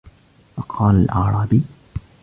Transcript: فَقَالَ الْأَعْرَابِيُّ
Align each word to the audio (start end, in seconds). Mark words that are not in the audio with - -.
فَقَالَ 0.57 0.95
الْأَعْرَابِيُّ 0.95 1.63